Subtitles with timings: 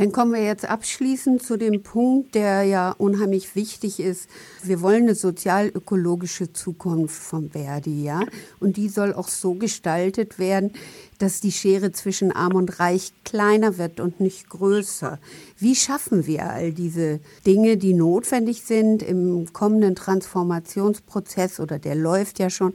[0.00, 4.30] Dann kommen wir jetzt abschließend zu dem Punkt, der ja unheimlich wichtig ist.
[4.62, 8.22] Wir wollen eine sozial-ökologische Zukunft vom Verdi, ja?
[8.60, 10.72] Und die soll auch so gestaltet werden,
[11.18, 15.18] dass die Schere zwischen Arm und Reich kleiner wird und nicht größer.
[15.58, 22.38] Wie schaffen wir all diese Dinge, die notwendig sind im kommenden Transformationsprozess oder der läuft
[22.38, 22.72] ja schon,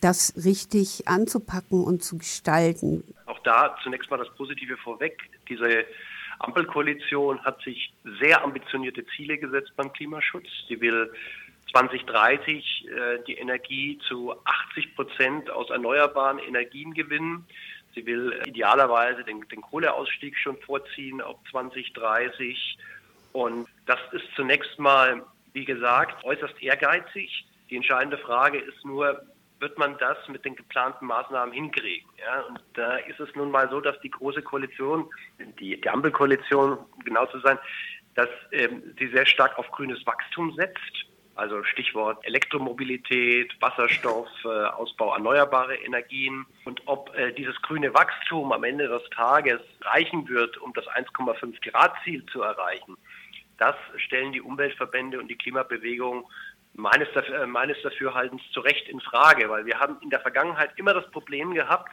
[0.00, 3.04] das richtig anzupacken und zu gestalten?
[3.26, 5.16] Auch da zunächst mal das Positive vorweg.
[5.48, 5.84] Diese
[6.44, 10.46] Ampelkoalition hat sich sehr ambitionierte Ziele gesetzt beim Klimaschutz.
[10.68, 11.12] Sie will
[11.72, 17.46] 2030 äh, die Energie zu 80 Prozent aus erneuerbaren Energien gewinnen.
[17.94, 22.78] Sie will idealerweise den, den Kohleausstieg schon vorziehen auf 2030.
[23.32, 27.46] Und das ist zunächst mal, wie gesagt, äußerst ehrgeizig.
[27.70, 29.22] Die entscheidende Frage ist nur,
[29.60, 32.08] wird man das mit den geplanten Maßnahmen hinkriegen.
[32.18, 32.40] Ja?
[32.42, 35.08] Und da ist es nun mal so, dass die große Koalition,
[35.58, 37.58] die, die Ampelkoalition, um genau zu sein,
[38.14, 41.06] dass ähm, sie sehr stark auf grünes Wachstum setzt.
[41.36, 46.46] Also Stichwort Elektromobilität, Wasserstoff, äh, Ausbau erneuerbarer Energien.
[46.64, 51.70] Und ob äh, dieses grüne Wachstum am Ende des Tages reichen wird, um das 1,5
[51.70, 52.96] Grad Ziel zu erreichen,
[53.58, 56.28] das stellen die Umweltverbände und die Klimabewegung
[56.74, 60.92] meines, äh, meines Dafürhaltens zu Recht in Frage, weil wir haben in der Vergangenheit immer
[60.92, 61.90] das Problem gehabt,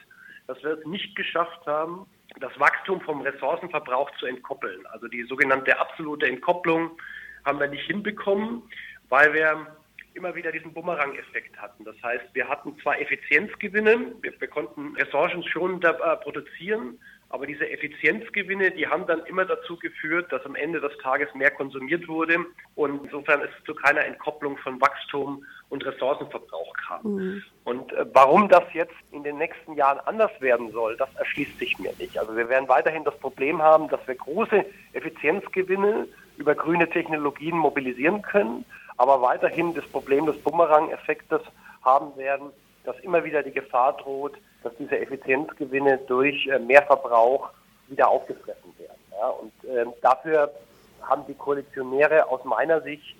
[0.48, 2.06] dass wir es nicht geschafft haben,
[2.40, 4.86] das Wachstum vom Ressourcenverbrauch zu entkoppeln.
[4.88, 6.92] Also die sogenannte absolute Entkopplung
[7.46, 8.64] haben wir nicht hinbekommen,
[9.09, 9.68] weil wir
[10.14, 11.86] immer wieder diesen Bumerang-Effekt hatten.
[11.86, 17.00] Das heißt, wir hatten zwar Effizienzgewinne, wir, wir konnten Ressourcen schon äh, produzieren,
[17.32, 21.50] aber diese Effizienzgewinne, die haben dann immer dazu geführt, dass am Ende des Tages mehr
[21.50, 22.38] konsumiert wurde.
[22.76, 27.04] Und insofern ist es zu keiner Entkopplung von Wachstum und Ressourcenverbrauch kam.
[27.04, 27.44] Mhm.
[27.64, 31.80] Und äh, warum das jetzt in den nächsten Jahren anders werden soll, das erschließt sich
[31.80, 32.20] mir nicht.
[32.20, 38.22] Also wir werden weiterhin das Problem haben, dass wir große Effizienzgewinne über grüne Technologien mobilisieren
[38.24, 38.66] können,
[38.98, 41.42] aber weiterhin das Problem des Bumerang-Effektes
[41.84, 42.50] haben werden,
[42.84, 47.49] dass immer wieder die Gefahr droht, dass diese Effizienzgewinne durch äh, mehr Verbrauch
[47.88, 49.01] wieder aufgefressen werden.
[49.11, 49.27] Ja?
[49.27, 50.51] Und äh, dafür
[51.01, 53.16] haben die Koalitionäre aus meiner Sicht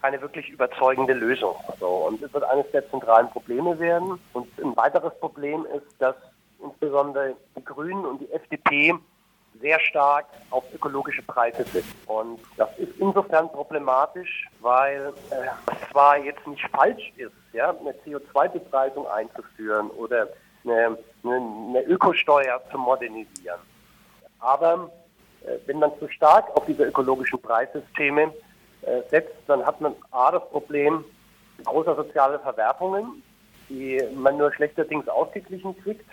[0.00, 1.56] keine wirklich überzeugende Lösung.
[1.80, 4.18] So, und es wird eines der zentralen Probleme werden.
[4.32, 6.14] Und ein weiteres Problem ist, dass
[6.62, 8.94] insbesondere die Grünen und die FDP
[9.60, 11.84] sehr stark auf ökologische Preise sind.
[12.06, 17.92] Und das ist insofern problematisch, weil äh, es zwar jetzt nicht falsch ist, ja, eine
[18.06, 20.28] CO2-Bepreisung einzuführen oder
[20.64, 23.60] eine, eine, Ökosteuer zu modernisieren.
[24.40, 24.90] Aber
[25.44, 28.32] äh, wenn man zu stark auf diese ökologischen Preissysteme
[28.82, 31.04] äh, setzt, dann hat man A das Problem
[31.64, 33.22] großer sozialer Verwerfungen,
[33.68, 36.08] die man nur schlechterdings ausgeglichen kriegt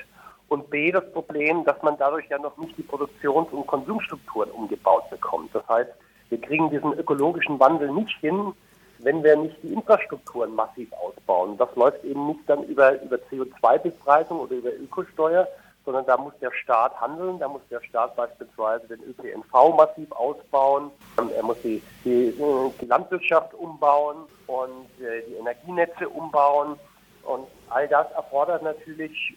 [0.47, 5.09] und B das Problem, dass man dadurch ja noch nicht die Produktions- und Konsumstrukturen umgebaut
[5.09, 5.53] bekommt.
[5.53, 5.91] Das heißt,
[6.29, 8.53] wir kriegen diesen ökologischen Wandel nicht hin,
[8.99, 11.57] wenn wir nicht die Infrastrukturen massiv ausbauen.
[11.57, 15.47] Das läuft eben nicht dann über, über CO2-Bepreisung oder über Ökosteuer,
[15.85, 20.91] sondern da muss der Staat handeln, da muss der Staat beispielsweise den ÖPNV massiv ausbauen,
[21.17, 22.33] er muss die, die,
[22.81, 24.17] die Landwirtschaft umbauen
[24.47, 26.79] und äh, die Energienetze umbauen
[27.23, 29.35] und all das erfordert natürlich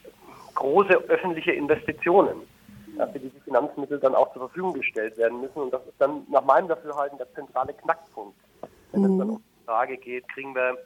[0.54, 2.42] große öffentliche Investitionen,
[2.96, 5.62] für die die Finanzmittel dann auch zur Verfügung gestellt werden müssen.
[5.62, 8.36] Und das ist dann nach meinem Dafürhalten der zentrale Knackpunkt.
[8.92, 10.78] Wenn es dann um die Frage geht, kriegen wir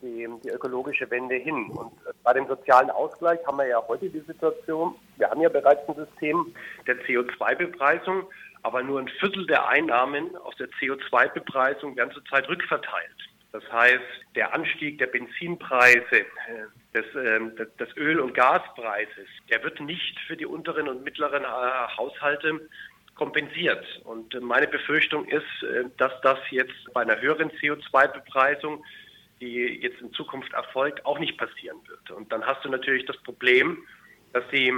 [0.00, 1.70] die, die, ökologische Wende hin.
[1.70, 5.88] Und bei dem sozialen Ausgleich haben wir ja heute die Situation, wir haben ja bereits
[5.88, 6.54] ein System
[6.86, 8.22] der CO2-Bepreisung,
[8.62, 13.18] aber nur ein Viertel der Einnahmen aus der CO2-Bepreisung werden zurzeit rückverteilt.
[13.50, 14.04] Das heißt,
[14.36, 16.24] der Anstieg der Benzinpreise, äh,
[16.94, 21.96] des, ähm, des Öl- und Gaspreises, der wird nicht für die unteren und mittleren äh,
[21.96, 22.60] Haushalte
[23.18, 23.84] kompensiert.
[24.04, 25.44] Und äh, meine Befürchtung ist,
[25.98, 28.82] dass das jetzt bei einer höheren CO2-Bepreisung,
[29.40, 32.10] die jetzt in Zukunft erfolgt, auch nicht passieren wird.
[32.10, 33.78] Und dann hast du natürlich das Problem,
[34.32, 34.72] dass die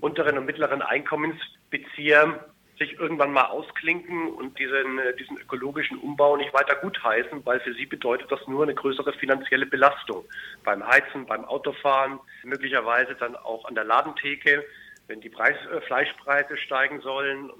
[0.00, 2.44] unteren und mittleren Einkommensbezieher
[2.80, 7.74] sich irgendwann mal ausklinken und diesen, äh, diesen ökologischen Umbau nicht weiter gutheißen, weil für
[7.74, 10.24] sie bedeutet das nur eine größere finanzielle Belastung
[10.64, 14.64] beim Heizen, beim Autofahren, möglicherweise dann auch an der Ladentheke,
[15.08, 17.50] wenn die Preis, äh, Fleischpreise steigen sollen,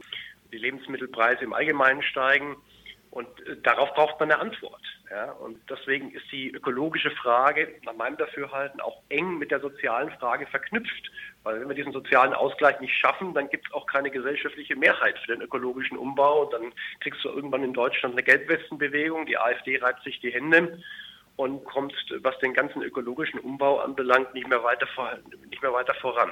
[0.50, 2.56] die Lebensmittelpreise im Allgemeinen steigen.
[3.10, 4.82] Und äh, darauf braucht man eine Antwort.
[5.10, 5.32] Ja?
[5.32, 10.46] Und deswegen ist die ökologische Frage nach meinem Dafürhalten auch eng mit der sozialen Frage
[10.46, 11.10] verknüpft.
[11.42, 15.18] Weil wenn wir diesen sozialen Ausgleich nicht schaffen, dann gibt es auch keine gesellschaftliche Mehrheit
[15.18, 16.44] für den ökologischen Umbau.
[16.44, 19.26] Und dann kriegst du irgendwann in Deutschland eine Gelbwestenbewegung.
[19.26, 20.80] Die AfD reibt sich die Hände
[21.36, 25.18] und kommst, was den ganzen ökologischen Umbau anbelangt, nicht mehr weiter, vor,
[25.48, 26.30] nicht mehr weiter voran.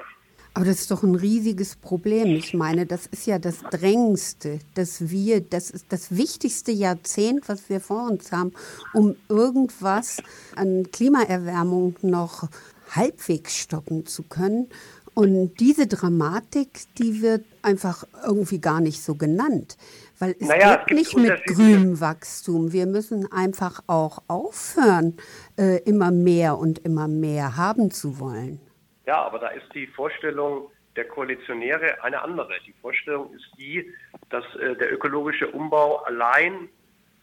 [0.55, 2.29] Aber das ist doch ein riesiges Problem.
[2.29, 7.69] Ich meine, das ist ja das Drängendste, dass wir, das ist das wichtigste Jahrzehnt, was
[7.69, 8.53] wir vor uns haben,
[8.93, 10.17] um irgendwas
[10.57, 12.49] an Klimaerwärmung noch
[12.91, 14.69] halbwegs stoppen zu können.
[15.15, 19.77] Und diese Dramatik, die wird einfach irgendwie gar nicht so genannt.
[20.21, 22.73] Weil es naja, geht nicht mit grünem Wachstum.
[22.73, 25.17] Wir müssen einfach auch aufhören,
[25.57, 28.61] äh, immer mehr und immer mehr haben zu wollen.
[29.09, 32.53] Ja, aber da ist die Vorstellung der Koalitionäre eine andere.
[32.67, 33.91] Die Vorstellung ist die,
[34.29, 36.69] dass äh, der ökologische Umbau allein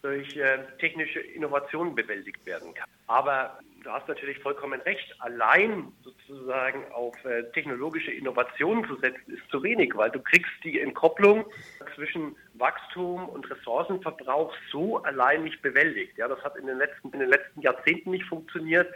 [0.02, 2.88] durch äh, technische Innovationen bewältigt werden kann.
[3.06, 9.48] Aber du hast natürlich vollkommen recht, allein sozusagen auf äh, technologische Innovationen zu setzen, ist
[9.48, 11.44] zu wenig, weil du kriegst die Entkopplung
[11.94, 16.18] zwischen Wachstum und Ressourcenverbrauch so allein nicht bewältigt.
[16.18, 18.92] Ja, das hat in den letzten, in den letzten Jahrzehnten nicht funktioniert.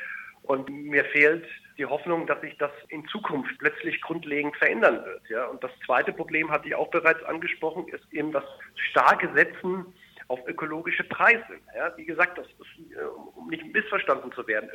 [0.50, 1.46] Und mir fehlt
[1.78, 5.22] die Hoffnung, dass sich das in Zukunft plötzlich grundlegend verändern wird.
[5.28, 5.44] Ja?
[5.44, 8.42] Und das zweite Problem hatte ich auch bereits angesprochen, ist eben das
[8.90, 9.86] starke Setzen
[10.26, 11.54] auf ökologische Preise.
[11.76, 11.96] Ja?
[11.96, 13.04] Wie gesagt, das ist, äh,
[13.36, 14.68] um nicht missverstanden zu werden,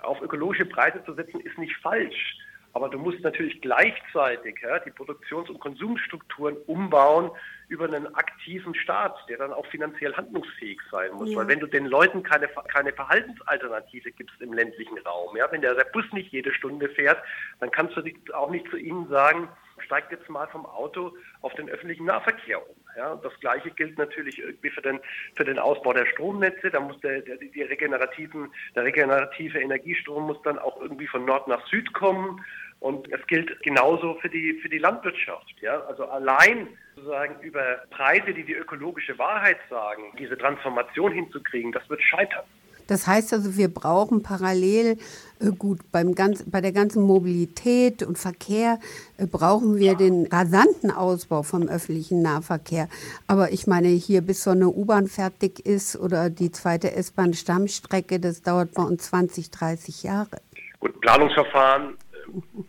[0.00, 2.36] auf ökologische Preise zu setzen, ist nicht falsch.
[2.74, 7.30] Aber du musst natürlich gleichzeitig ja, die Produktions- und Konsumstrukturen umbauen
[7.68, 11.30] über einen aktiven Staat, der dann auch finanziell handlungsfähig sein muss.
[11.30, 11.38] Ja.
[11.38, 15.74] Weil wenn du den Leuten keine, keine Verhaltensalternative gibst im ländlichen Raum, ja, wenn der,
[15.74, 17.22] der Bus nicht jede Stunde fährt,
[17.60, 18.02] dann kannst du
[18.34, 19.48] auch nicht zu ihnen sagen,
[19.78, 21.12] steigt jetzt mal vom Auto
[21.42, 22.76] auf den öffentlichen Nahverkehr um.
[22.96, 25.00] Ja, das Gleiche gilt natürlich irgendwie für den,
[25.34, 26.70] für den Ausbau der Stromnetze.
[26.70, 31.48] Da muss der, der, die regenerativen, der regenerative Energiestrom muss dann auch irgendwie von Nord
[31.48, 32.44] nach Süd kommen.
[32.84, 35.54] Und es gilt genauso für die, für die Landwirtschaft.
[35.62, 35.80] Ja?
[35.88, 42.02] Also allein sozusagen über Preise, die die ökologische Wahrheit sagen, diese Transformation hinzukriegen, das wird
[42.02, 42.44] scheitern.
[42.86, 44.98] Das heißt also, wir brauchen parallel,
[45.40, 48.78] äh, gut, beim ganz, bei der ganzen Mobilität und Verkehr
[49.16, 52.90] äh, brauchen wir den rasanten Ausbau vom öffentlichen Nahverkehr.
[53.26, 58.42] Aber ich meine, hier bis so eine U-Bahn fertig ist oder die zweite S-Bahn-Stammstrecke, das
[58.42, 60.42] dauert bei uns 20, 30 Jahre.
[60.80, 61.96] Gut, Planungsverfahren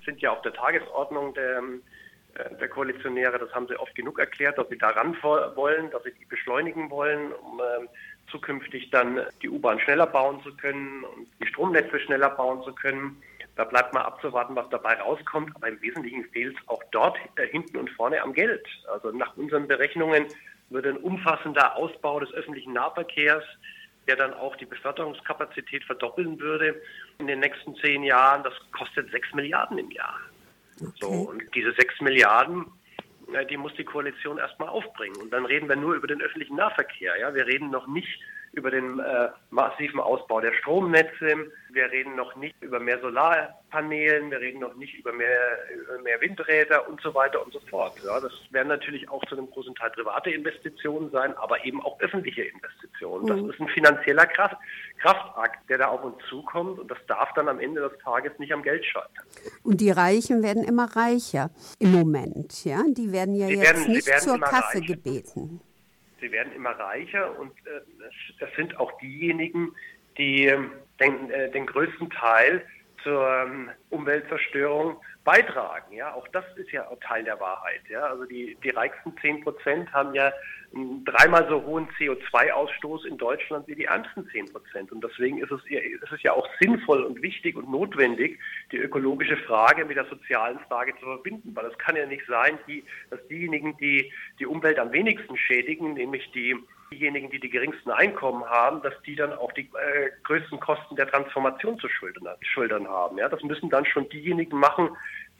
[0.05, 1.61] sind ja auf der Tagesordnung der,
[2.35, 3.39] äh, der Koalitionäre.
[3.39, 7.31] Das haben sie oft genug erklärt, dass sie daran wollen, dass sie die beschleunigen wollen,
[7.31, 7.87] um äh,
[8.29, 13.21] zukünftig dann die U-Bahn schneller bauen zu können und die Stromnetze schneller bauen zu können.
[13.55, 15.55] Da bleibt mal abzuwarten, was dabei rauskommt.
[15.55, 18.65] Aber im Wesentlichen fehlt es auch dort äh, hinten und vorne am Geld.
[18.91, 20.25] Also nach unseren Berechnungen
[20.69, 23.43] würde ein umfassender Ausbau des öffentlichen Nahverkehrs
[24.07, 26.81] der dann auch die Beförderungskapazität verdoppeln würde
[27.19, 28.43] in den nächsten zehn Jahren.
[28.43, 30.19] Das kostet sechs Milliarden im Jahr.
[30.79, 30.91] Okay.
[30.99, 32.65] So, und diese sechs Milliarden,
[33.49, 35.15] die muss die Koalition erstmal aufbringen.
[35.17, 37.17] Und dann reden wir nur über den öffentlichen Nahverkehr.
[37.19, 37.33] Ja?
[37.33, 38.19] Wir reden noch nicht
[38.55, 41.51] über den äh, massiven Ausbau der Stromnetze.
[41.71, 45.39] Wir reden noch nicht über mehr Solarpanelen, wir reden noch nicht über mehr,
[45.73, 47.93] über mehr Windräder und so weiter und so fort.
[48.05, 51.99] Ja, das werden natürlich auch zu einem großen Teil private Investitionen sein, aber eben auch
[51.99, 53.27] öffentliche Investitionen.
[53.27, 53.49] Das mhm.
[53.49, 54.55] ist ein finanzieller Kraft,
[55.01, 58.53] Kraftakt, der da auf uns zukommt und das darf dann am Ende des Tages nicht
[58.53, 59.25] am Geld scheitern.
[59.63, 62.83] Und die Reichen werden immer reicher im Moment, ja?
[62.87, 64.85] Die werden ja sie jetzt werden, nicht zur Kasse reicher.
[64.85, 65.61] gebeten
[66.19, 67.81] sie werden immer reicher und äh,
[68.39, 69.73] das, sind auch diejenigen,
[70.17, 72.65] die ähm, den, äh, den größten Teil
[73.03, 75.93] zur ähm, Umweltzerstörung beitragen.
[75.93, 77.81] Ja, auch das ist ja Teil der Wahrheit.
[77.89, 80.31] Ja, also die, die reichsten 10 Prozent haben ja
[80.73, 84.91] einen dreimal so hohen CO2-Ausstoß in Deutschland wie die ärmsten 10 Prozent.
[84.91, 88.39] Und deswegen ist es, ist es ja auch sinnvoll und wichtig und notwendig,
[88.71, 91.55] die ökologische Frage mit der sozialen Frage zu verbinden.
[91.55, 95.93] Weil es kann ja nicht sein, die, dass diejenigen, die die Umwelt am wenigsten schädigen,
[95.93, 96.55] nämlich die
[96.91, 101.07] diejenigen, die die geringsten Einkommen haben, dass die dann auch die äh, größten Kosten der
[101.07, 103.17] Transformation zu schultern, schultern haben.
[103.17, 104.89] Ja, das müssen dann schon diejenigen machen,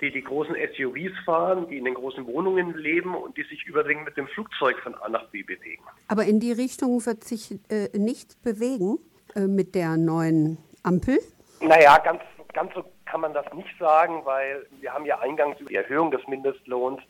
[0.02, 4.06] die die großen SUVs fahren, die in den großen Wohnungen leben und die sich überwiegend
[4.06, 5.84] mit dem Flugzeug von A nach B bewegen.
[6.08, 9.00] Aber in die Richtung wird sich äh, nichts bewegen
[9.36, 11.20] äh, mit der neuen Ampel?
[11.62, 12.22] Naja, ganz,
[12.54, 16.12] ganz so kann man das nicht sagen, weil wir haben ja eingangs über die Erhöhung
[16.12, 17.02] des Mindestlohns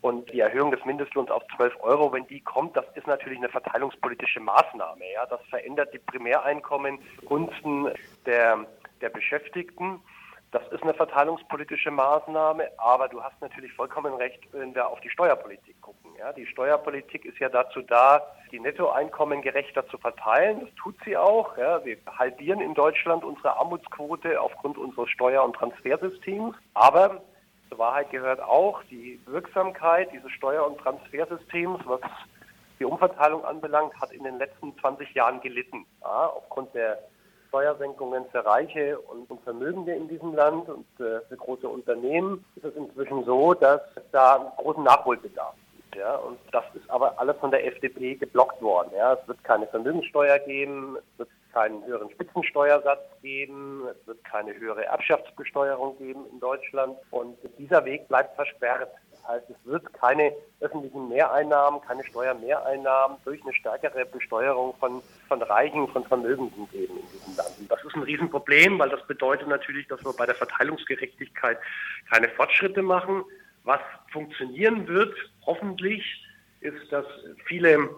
[0.00, 3.50] und die Erhöhung des Mindestlohns auf 12 Euro, wenn die kommt, das ist natürlich eine
[3.50, 5.04] verteilungspolitische Maßnahme.
[5.12, 5.26] Ja?
[5.26, 7.88] Das verändert die Primäreinkommen gunsten
[8.24, 8.64] der,
[9.02, 10.00] der Beschäftigten.
[10.52, 15.10] Das ist eine verteilungspolitische Maßnahme, aber du hast natürlich vollkommen recht, wenn wir auf die
[15.10, 16.10] Steuerpolitik gucken.
[16.18, 20.60] Ja, die Steuerpolitik ist ja dazu da, die Nettoeinkommen gerechter zu verteilen.
[20.60, 21.56] Das tut sie auch.
[21.56, 26.56] Ja, wir halbieren in Deutschland unsere Armutsquote aufgrund unseres Steuer- und Transfersystems.
[26.74, 27.22] Aber
[27.68, 32.00] zur Wahrheit gehört auch die Wirksamkeit dieses Steuer- und Transfersystems, was
[32.80, 35.86] die Umverteilung anbelangt, hat in den letzten 20 Jahren gelitten.
[36.00, 36.98] Ja, aufgrund der
[37.50, 43.24] Steuersenkungen für Reiche und, Vermögende in diesem Land und für große Unternehmen ist es inzwischen
[43.24, 45.96] so, dass es da großen Nachholbedarf gibt.
[45.96, 46.16] Ja?
[46.16, 48.90] Und das ist aber alles von der FDP geblockt worden.
[48.96, 49.14] Ja?
[49.14, 54.84] Es wird keine Vermögenssteuer geben, es wird keinen höheren Spitzensteuersatz geben, es wird keine höhere
[54.84, 58.90] Erbschaftsbesteuerung geben in Deutschland und dieser Weg bleibt versperrt.
[59.22, 65.42] Das heißt, es wird keine öffentlichen Mehreinnahmen, keine Steuermehreinnahmen durch eine stärkere Besteuerung von, von
[65.42, 67.50] Reichen, von Vermögenden geben in diesem Land.
[67.58, 71.58] Und das ist ein Riesenproblem, weil das bedeutet natürlich, dass wir bei der Verteilungsgerechtigkeit
[72.10, 73.24] keine Fortschritte machen.
[73.64, 73.80] Was
[74.12, 76.24] funktionieren wird, hoffentlich,
[76.60, 77.06] ist, dass
[77.46, 77.90] viele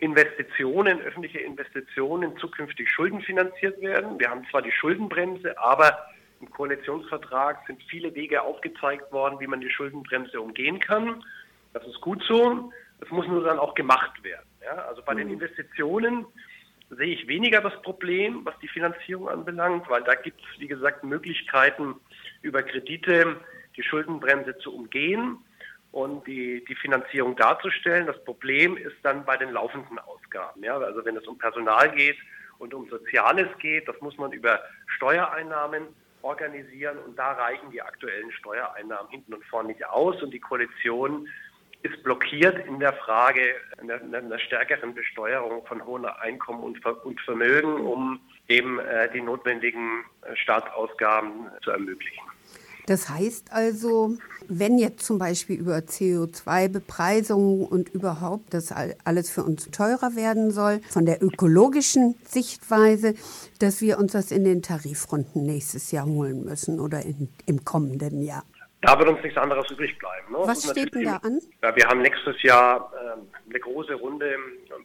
[0.00, 4.18] Investitionen, öffentliche Investitionen zukünftig schuldenfinanziert werden.
[4.18, 5.98] Wir haben zwar die Schuldenbremse, aber
[6.40, 11.24] im Koalitionsvertrag sind viele Wege aufgezeigt worden, wie man die Schuldenbremse umgehen kann.
[11.72, 12.72] Das ist gut so.
[13.00, 14.48] Das muss nur dann auch gemacht werden.
[14.62, 15.34] Ja, also bei den mhm.
[15.34, 16.26] Investitionen
[16.90, 21.04] sehe ich weniger das Problem, was die Finanzierung anbelangt, weil da gibt es, wie gesagt,
[21.04, 21.96] Möglichkeiten,
[22.42, 23.36] über Kredite
[23.76, 25.38] die Schuldenbremse zu umgehen
[25.92, 28.06] und die, die Finanzierung darzustellen.
[28.06, 30.62] Das Problem ist dann bei den laufenden Ausgaben.
[30.62, 30.78] Ja?
[30.78, 32.16] Also wenn es um Personal geht
[32.58, 35.88] und um Soziales geht, das muss man über Steuereinnahmen
[36.26, 41.28] organisieren und da reichen die aktuellen Steuereinnahmen hinten und vorne nicht aus und die Koalition
[41.82, 43.42] ist blockiert in der Frage
[43.78, 50.04] einer, einer stärkeren Besteuerung von hohen Einkommen und, und Vermögen, um eben äh, die notwendigen
[50.22, 52.24] äh, Staatsausgaben zu ermöglichen.
[52.86, 54.16] Das heißt also,
[54.48, 58.72] wenn jetzt zum Beispiel über CO2-Bepreisung und überhaupt das
[59.04, 63.14] alles für uns teurer werden soll, von der ökologischen Sichtweise,
[63.58, 68.22] dass wir uns das in den Tarifrunden nächstes Jahr holen müssen oder in, im kommenden
[68.22, 68.44] Jahr.
[68.82, 70.32] Da wird uns nichts anderes übrig bleiben.
[70.32, 70.38] Ne?
[70.42, 71.40] Was steht denn da an?
[71.62, 74.36] Ja, wir haben nächstes Jahr äh, eine große Runde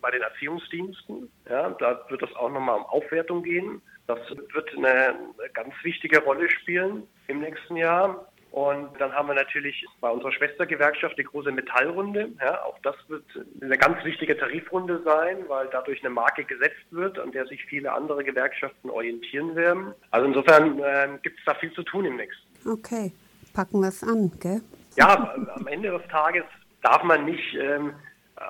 [0.02, 1.30] bei den Erziehungsdiensten.
[1.50, 3.82] Ja, da wird es auch nochmal um Aufwertung gehen.
[4.08, 4.20] Das
[4.54, 5.16] wird eine
[5.54, 8.28] ganz wichtige Rolle spielen im nächsten Jahr.
[8.52, 12.32] Und dann haben wir natürlich bei unserer Schwestergewerkschaft die große Metallrunde.
[12.42, 13.24] Ja, auch das wird
[13.62, 17.94] eine ganz wichtige Tarifrunde sein, weil dadurch eine Marke gesetzt wird, an der sich viele
[17.94, 19.94] andere Gewerkschaften orientieren werden.
[20.12, 22.70] Also insofern äh, gibt es da viel zu tun im nächsten.
[22.70, 23.14] Okay,
[23.54, 24.62] packen wir es an, gell?
[24.98, 26.44] Ja, am Ende des Tages
[26.82, 27.94] darf man nicht ähm,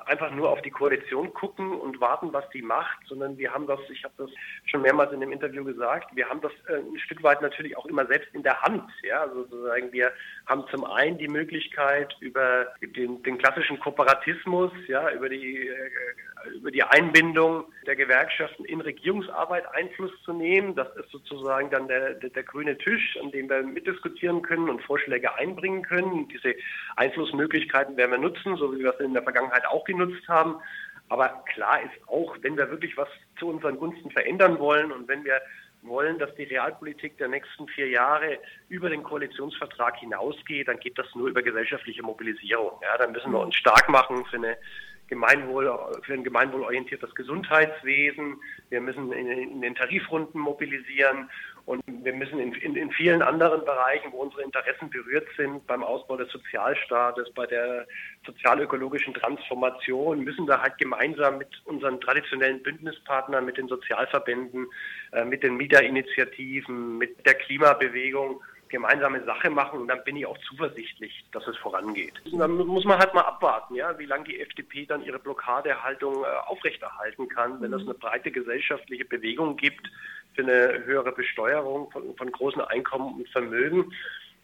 [0.06, 3.80] einfach nur auf die Koalition gucken und warten, was die macht, sondern wir haben das,
[3.90, 4.30] ich habe das
[4.66, 7.86] schon mehrmals in dem Interview gesagt, wir haben das äh, ein Stück weit natürlich auch
[7.86, 8.90] immer selbst in der Hand.
[9.02, 10.12] Ja, also sozusagen wir
[10.46, 15.90] haben zum einen die Möglichkeit über den, den klassischen Kooperatismus, ja, über die äh,
[16.54, 20.74] über die Einbindung der Gewerkschaften in Regierungsarbeit Einfluss zu nehmen.
[20.74, 24.82] Das ist sozusagen dann der, der, der, grüne Tisch, an dem wir mitdiskutieren können und
[24.82, 26.28] Vorschläge einbringen können.
[26.28, 26.54] Diese
[26.96, 30.56] Einflussmöglichkeiten werden wir nutzen, so wie wir es in der Vergangenheit auch genutzt haben.
[31.08, 33.08] Aber klar ist auch, wenn wir wirklich was
[33.38, 35.40] zu unseren Gunsten verändern wollen und wenn wir
[35.82, 41.06] wollen, dass die Realpolitik der nächsten vier Jahre über den Koalitionsvertrag hinausgeht, dann geht das
[41.14, 42.72] nur über gesellschaftliche Mobilisierung.
[42.82, 44.56] Ja, dann müssen wir uns stark machen für eine
[45.12, 45.70] Gemeinwohl,
[46.04, 48.40] für ein gemeinwohlorientiertes Gesundheitswesen.
[48.70, 51.28] Wir müssen in, in, den Tarifrunden mobilisieren
[51.66, 55.82] und wir müssen in, in, in, vielen anderen Bereichen, wo unsere Interessen berührt sind, beim
[55.82, 57.86] Ausbau des Sozialstaates, bei der
[58.24, 64.66] sozialökologischen Transformation, müssen da halt gemeinsam mit unseren traditionellen Bündnispartnern, mit den Sozialverbänden,
[65.12, 68.40] äh, mit den Mieterinitiativen, mit der Klimabewegung
[68.72, 72.14] gemeinsame Sache machen und dann bin ich auch zuversichtlich, dass es vorangeht.
[72.32, 76.26] Dann muss man halt mal abwarten, ja, wie lange die FDP dann ihre Blockadehaltung äh,
[76.46, 79.88] aufrechterhalten kann, wenn es eine breite gesellschaftliche Bewegung gibt
[80.34, 83.92] für eine höhere Besteuerung von, von großen Einkommen und Vermögen.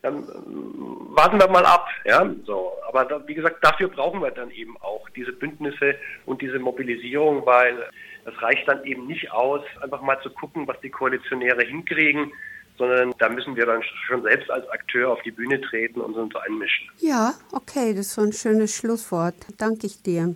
[0.03, 2.31] Dann äh, warten wir mal ab, ja.
[2.45, 6.59] So, aber da, wie gesagt, dafür brauchen wir dann eben auch diese Bündnisse und diese
[6.59, 7.83] Mobilisierung, weil
[8.27, 12.31] es reicht dann eben nicht aus, einfach mal zu gucken, was die Koalitionäre hinkriegen
[12.79, 16.35] sondern da müssen wir dann schon selbst als Akteur auf die Bühne treten und uns
[16.37, 16.89] einmischen.
[16.99, 19.35] Ja, okay, das ist so ein schönes Schlusswort.
[19.59, 20.35] Danke ich dir.